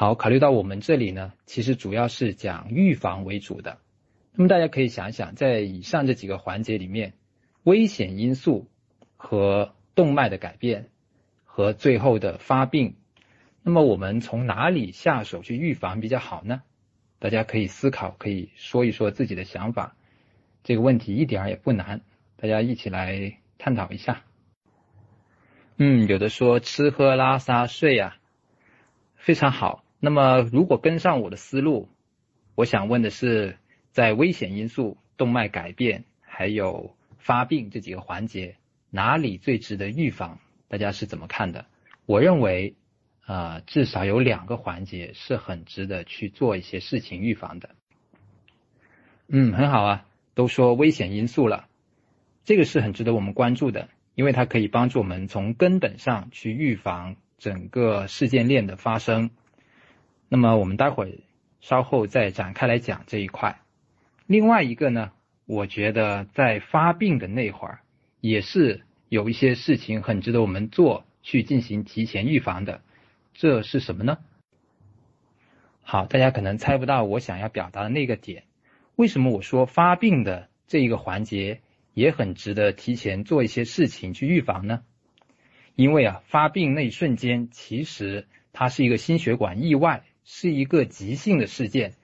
[0.00, 3.78] 好，考虑到我们这里呢，其实主要是讲预防为主的。
[4.32, 7.14] 那么大家可以想一想，在以上这几个环节里面，
[7.64, 8.68] 危险因素
[9.16, 10.90] 和动脉的改变
[11.44, 12.94] 和最后的发病，
[13.64, 16.62] 那么我们从哪里下手去预防比较好呢？
[17.18, 19.96] 大家可以思考，可以说一说自己的想法。
[20.62, 22.02] 这个问题一点儿也不难，
[22.36, 24.22] 大家一起来探讨一下。
[25.76, 28.16] 嗯，有的说吃喝拉撒睡啊。
[29.16, 29.82] 非常好。
[30.00, 31.88] 那么，如果跟上我的思路，
[32.54, 33.56] 我想问的是，
[33.90, 38.56] 在危险因素、动脉改变还有发病这几个环节，
[38.90, 40.38] 哪里最值得预防？
[40.68, 41.66] 大家是怎么看的？
[42.06, 42.76] 我认为，
[43.26, 47.70] 啊，至少有两个环节是很值得去做一些事情预防的。
[49.26, 50.06] 嗯，很好啊。
[50.34, 51.66] 都说危险因素了，
[52.44, 57.16] 这个是很值得我们关注的，因为它可以帮助我们从根本上去预防。
[57.38, 59.30] 整个事件链的发生，
[60.28, 61.12] 那么我们待会儿
[61.60, 63.60] 稍后再展开来讲这一块。
[64.26, 65.12] 另外一个呢，
[65.46, 67.80] 我觉得在发病的那会儿，
[68.20, 72.82] 也是有一些事情很值得我们做，去进行提前预防的。
[73.32, 74.18] 这是什么呢？
[75.82, 78.44] 好，大家可能猜不到我想要表达的那个点。
[78.96, 81.60] 为什么我说发病的这一个环节
[81.94, 84.82] 也很值得提前做一些事情去预防呢？
[85.74, 91.94] 因为啊，发病那一瞬间，其实它是一个心血管意外，是一个急性的事件。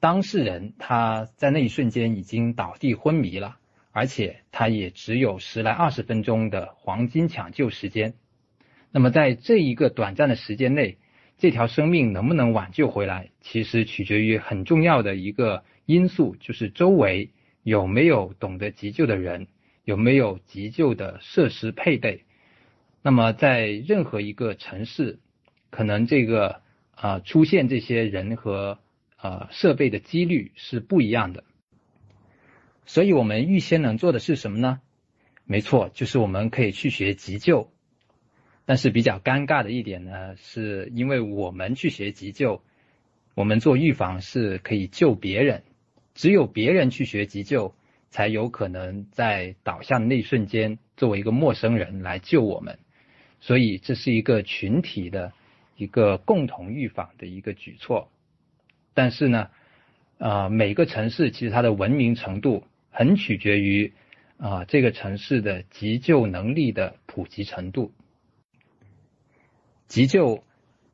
[0.00, 3.58] 当事人他在那一瞬间已经倒地昏迷了，
[3.92, 8.14] 而且他也只有十来二十分钟的黄金抢救时间。
[8.90, 10.98] 那么在这一个短暂的时间内，
[11.38, 17.30] 这条生命能不能挽救回来，其实取决于很重要的一个因素，就是周围
[17.62, 19.46] 有没有懂得急救的人，
[19.84, 22.24] 有没有急救的设施配备。
[23.00, 25.20] 那么，在任何一个城市，
[25.70, 26.62] 可能这个
[27.00, 28.78] 啊出现这些人和
[29.16, 31.44] 呃设备的几率是不一样的。
[32.84, 34.80] 所以我们预先能做的是什么呢？
[35.44, 37.70] 没错，就是我们可以去学急救。
[38.66, 42.62] 但是比较尴尬的一点呢，是因为我们去学急救，
[43.34, 45.64] 我们做预防是可以救别人，
[46.14, 47.74] 只有别人去学急救，
[48.10, 52.78] 才有可能在倒下的那一瞬间，作为一个陌生人来救我们。
[53.40, 55.32] 所以这是一个群体的
[55.80, 58.12] 一个共同预防的一个举措，
[58.92, 59.48] 但是呢，
[60.18, 63.94] 啊，每个城市其实它的文明程度很取决于
[64.36, 67.94] 啊这个城市的急救能力的普及程度。
[69.88, 70.44] 急救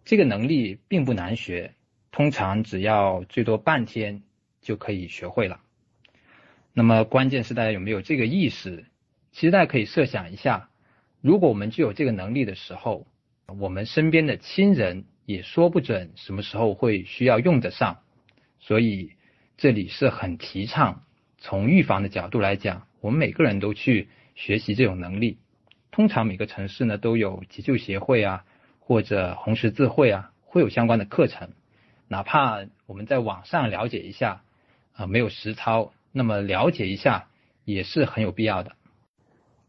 [0.05, 1.75] 这个能力并不难学，
[2.13, 4.23] 通常只要最多半天
[4.61, 5.61] 就可以学会了。
[6.73, 8.85] 那么关键是大家有没有这个意识？
[9.33, 10.71] 其实大家可以设想一下。
[11.23, 13.09] 如果我们具有这个能力的时候，
[13.47, 17.99] 我们身边的亲人也说不准什么时候会需要用得上，
[18.59, 19.13] 所以
[19.57, 21.05] 这里是很提倡
[21.39, 25.39] 从预防的角度来讲，我们每个人都去学习这种能力。
[25.93, 28.45] 通常每个城市呢都有急救协会啊，
[28.81, 31.51] 或者红十字会啊，会有相关的课程。
[32.09, 34.43] 哪怕我们在网上了解一下
[34.93, 37.29] 啊，没有实操，那么了解一下
[37.65, 38.73] 也是很有必要的。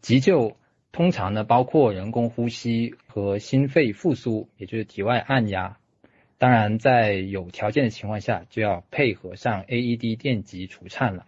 [0.01, 0.57] 急救。
[0.97, 5.77] 通常呢，包括人工呼吸和心肺复苏，也就是体外按压。
[6.39, 11.27] 当然，在有条件的情况下，就要配合上 AED 电极除颤了。